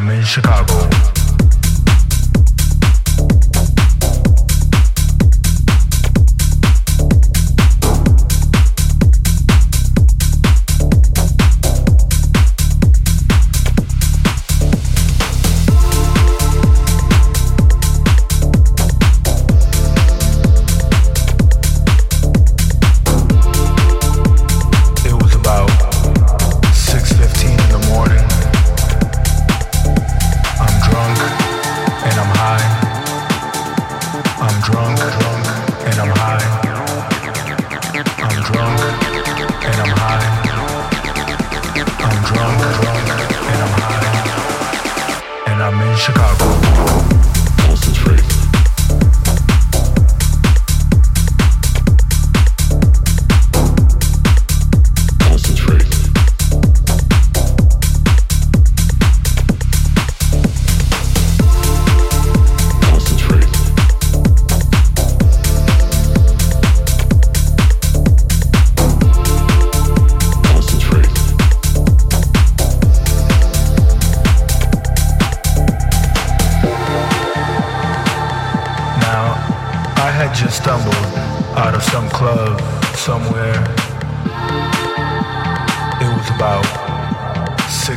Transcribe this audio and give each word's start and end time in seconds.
I'm 0.00 0.08
in 0.08 0.24
Chicago. 0.24 0.99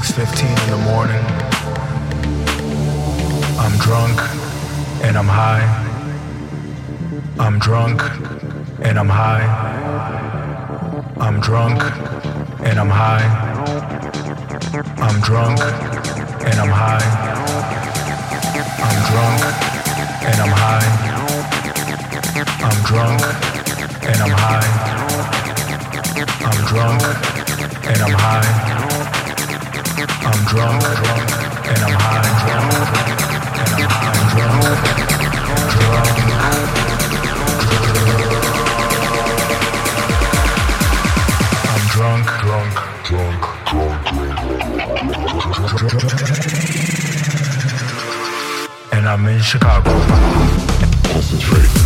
6.15 0.04 0.44
in 0.66 0.70
the 0.70 0.78
morning. 0.92 1.24
I'm 3.58 3.78
drunk 3.80 4.20
and 5.02 5.18
I'm 5.18 5.28
high. 5.28 5.64
I'm 7.40 7.58
drunk 7.58 8.02
and 8.82 9.00
I'm 9.00 9.08
high. 9.08 9.48
I'm 11.22 11.40
drunk 11.40 11.82
and 12.66 12.80
I'm 12.80 12.90
high. 12.90 13.24
I'm 14.98 15.22
drunk 15.22 15.60
and 15.62 16.60
I'm 16.60 16.74
high. 16.84 17.08
I'm 18.84 19.00
drunk 19.08 19.42
and 20.28 20.40
I'm 20.44 20.52
high. 20.64 20.90
I'm 22.62 22.84
drunk 22.84 23.22
and 24.04 24.20
I'm 24.22 24.36
high. 24.36 24.70
I'm 26.44 26.66
drunk 26.68 27.04
and 27.88 28.02
I'm 28.02 28.12
high. 28.12 28.83
I'm 49.14 49.28
in 49.28 49.40
Chicago. 49.42 49.92
Concentrate. 51.04 51.83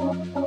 Reaction. 0.00 0.39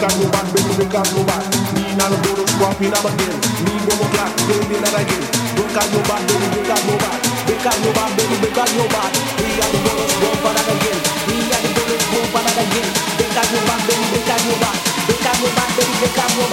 can't 0.00 0.16
go 0.16 0.32
back, 0.32 0.48
baby, 0.56 0.72
they 0.80 0.88
can't 0.88 1.10
go 1.12 1.20
back. 1.28 1.44
Me 1.76 1.84
and 1.92 2.00
the 2.00 2.16
photo 2.24 2.44
swap, 2.56 2.72
me 2.80 2.88
and 2.88 3.04
again. 3.04 3.36
Me 3.68 3.72
go 3.84 3.92
go 4.00 4.06
black, 4.16 4.32
baby, 4.48 4.80
and 4.80 4.96
again. 4.96 5.24
They 5.60 5.68
can't 5.76 5.90
go 5.92 6.00
back, 6.08 6.22
baby, 6.24 6.48
they 6.56 6.64
can't 6.64 6.84
go 6.88 6.94
back. 6.96 7.20
We 7.44 7.54
can't 7.60 7.80
go 7.84 7.90
back, 7.92 8.10
baby, 8.16 8.36
they 8.40 8.52
can't 8.56 8.72
go 8.80 8.84
back. 8.88 9.12
We 9.36 9.60
are 9.60 9.68
the 9.68 9.78
photo 9.84 10.04
swap, 10.08 10.56
and 10.56 10.68
again. 10.72 10.98
Me 11.28 11.36
and 11.52 11.64
the 11.68 11.70
photo 11.76 11.96
swap, 12.32 12.48
and 12.48 12.60
again. 12.64 12.88
They 13.20 13.28
can't 13.28 13.48
go 13.52 13.60
back, 13.68 13.80
baby, 13.84 14.06
they 14.08 14.22
can't 14.24 14.42
go 14.48 14.54
back. 14.56 14.76
They 15.04 15.16
can't 15.20 15.36
go 15.36 15.48
back, 15.52 15.70
baby, 15.76 15.94
they 16.00 16.12
can't 16.16 16.32
go 16.32 16.44
back. 16.48 16.49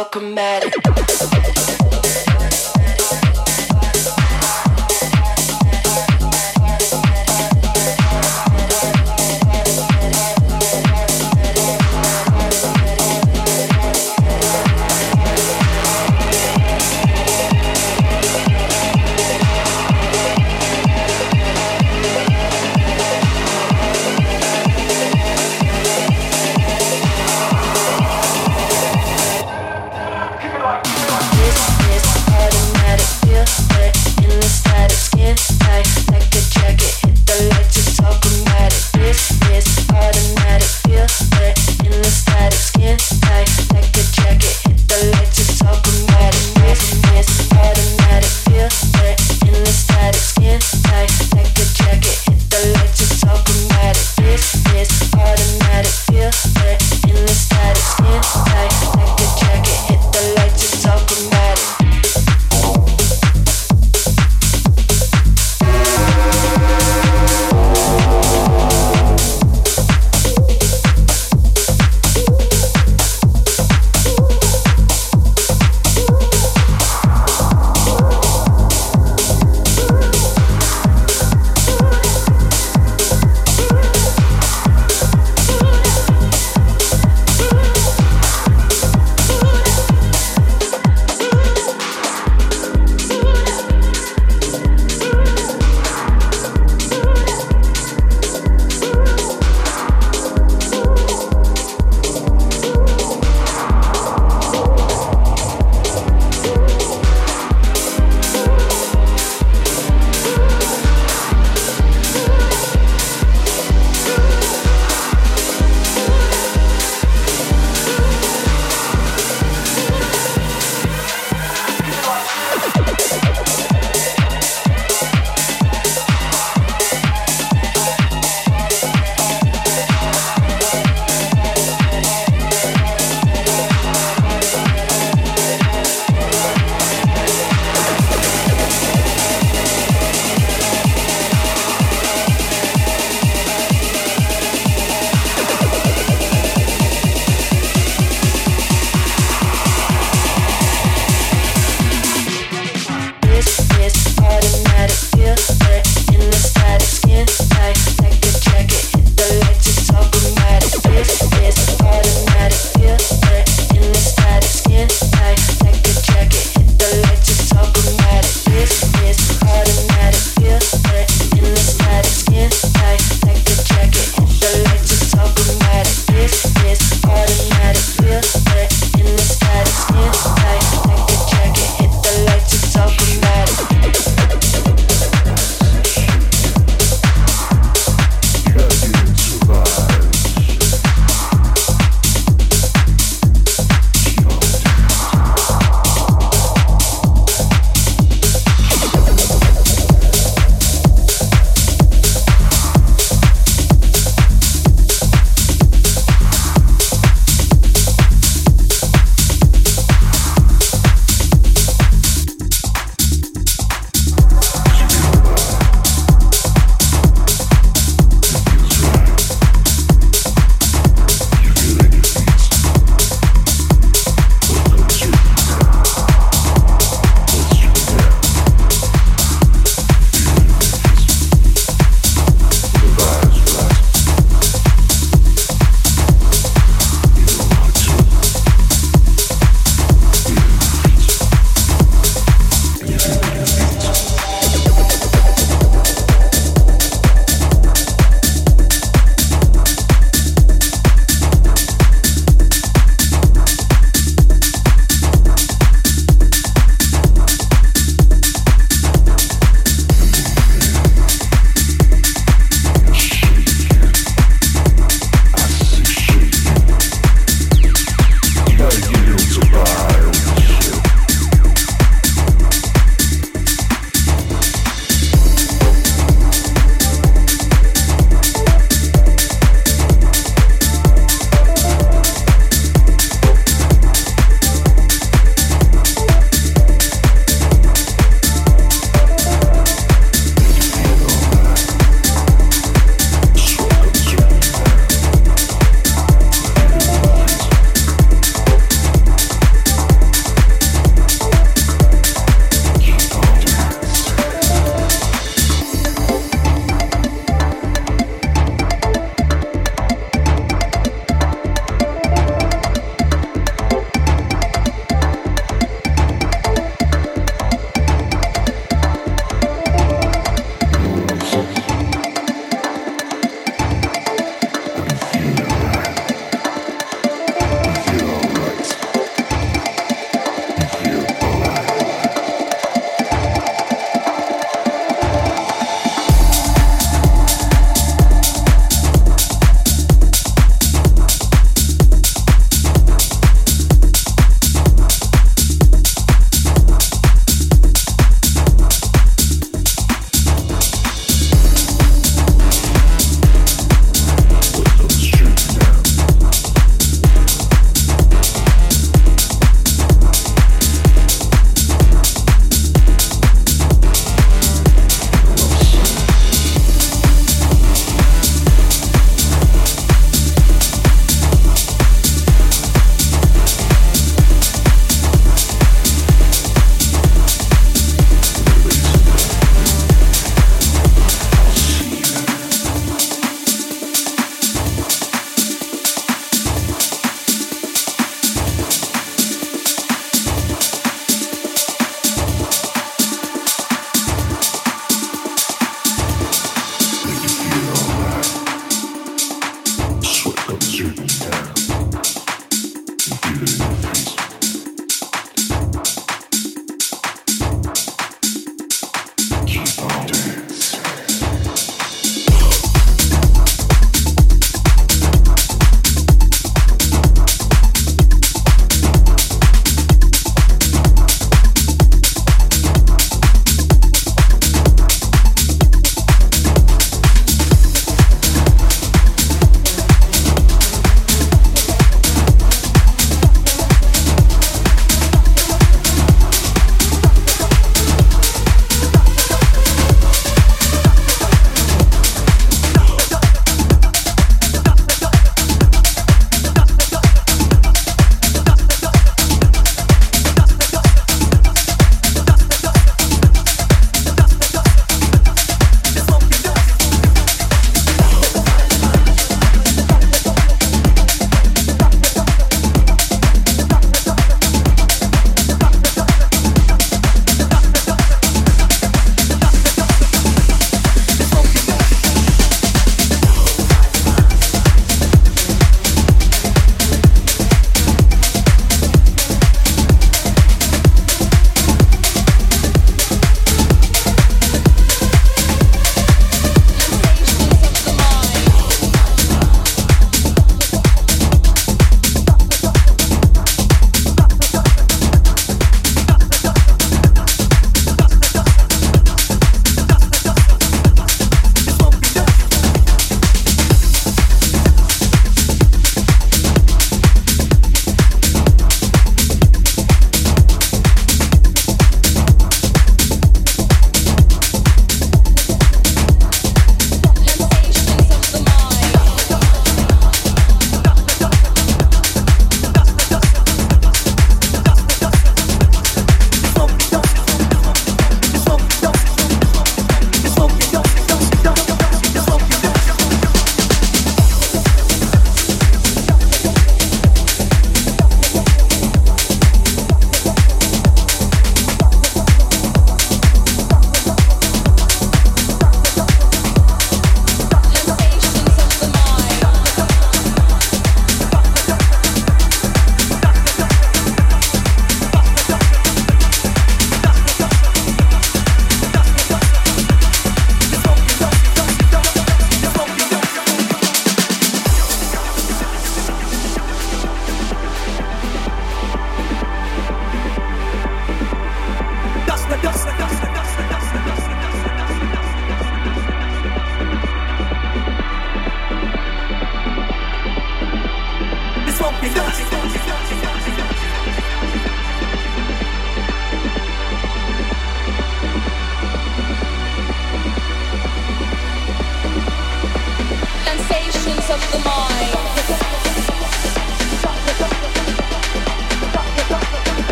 So 0.00 0.04
chromatic. 0.08 0.69